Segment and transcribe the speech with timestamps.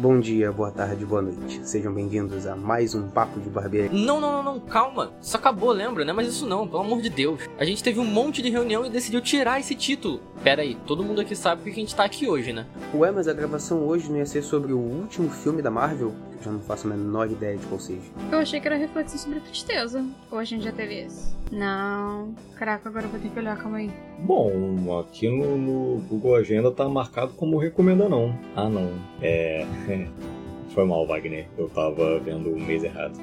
[0.00, 1.60] Bom dia, boa tarde, boa noite.
[1.62, 3.90] Sejam bem-vindos a mais um Papo de Barbearia.
[3.92, 5.12] Não, não, não, não, calma.
[5.20, 6.12] Isso acabou, lembra, né?
[6.14, 7.42] Mas isso não, pelo amor de Deus.
[7.58, 10.22] A gente teve um monte de reunião e decidiu tirar esse título.
[10.42, 12.64] Pera aí, todo mundo aqui sabe porque a gente tá aqui hoje, né?
[12.94, 16.14] Ué, mas a gravação hoje não ia ser sobre o último filme da Marvel?
[16.40, 18.00] Eu já não faço a menor ideia de qual seja.
[18.32, 20.04] Eu achei que era reflexão sobre tristeza.
[20.30, 21.34] Ou a gente já teve esse?
[21.52, 22.34] Não.
[22.56, 23.90] Caraca, agora eu vou ter que olhar, calma aí.
[24.20, 28.34] Bom, aqui no, no Google Agenda tá marcado como recomenda não.
[28.56, 28.90] Ah, não.
[29.20, 29.66] É.
[30.74, 31.46] Foi mal, Wagner.
[31.58, 33.18] Eu tava vendo o mês errado.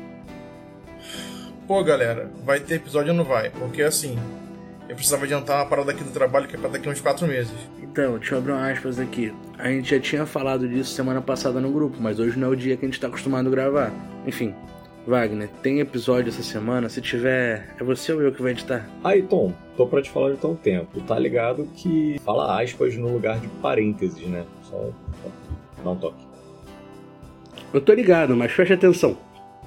[1.67, 3.49] Pô, galera, vai ter episódio ou não vai?
[3.49, 4.15] Porque assim,
[4.89, 7.27] eu precisava adiantar uma parada aqui do trabalho que é pra daqui a uns 4
[7.27, 7.53] meses.
[7.81, 9.33] Então, deixa eu abrir uma aspas aqui.
[9.57, 12.55] A gente já tinha falado disso semana passada no grupo, mas hoje não é o
[12.55, 13.91] dia que a gente tá acostumado a gravar.
[14.25, 14.53] Enfim,
[15.05, 16.89] Wagner, tem episódio essa semana?
[16.89, 18.87] Se tiver, é você ou eu que vai editar?
[19.03, 21.01] Aí, Tom, tô pra te falar de tão tempo.
[21.01, 24.45] Tá ligado que fala aspas no lugar de parênteses, né?
[24.63, 24.89] Só
[25.83, 26.25] dá um toque.
[27.73, 29.17] Eu tô ligado, mas fecha atenção.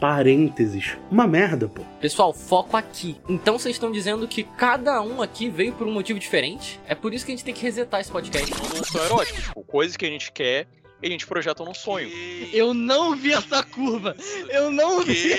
[0.01, 0.97] Parênteses.
[1.11, 1.83] Uma merda, pô.
[2.01, 3.21] Pessoal, foco aqui.
[3.29, 6.81] Então vocês estão dizendo que cada um aqui veio por um motivo diferente?
[6.89, 8.51] É por isso que a gente tem que resetar esse podcast.
[8.51, 10.67] Não são eróticos, tipo, coisas que a gente quer
[11.03, 12.09] e a gente projeta num sonho.
[12.51, 14.17] Eu não vi essa curva!
[14.49, 15.35] Eu não vi!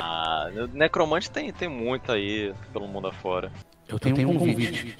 [0.00, 3.52] Ah, necromante tem, tem muito aí pelo mundo afora.
[3.88, 4.96] Eu tenho, um convite,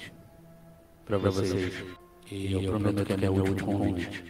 [1.05, 1.73] pra vocês.
[2.31, 4.23] E eu prometo que é meu último convite.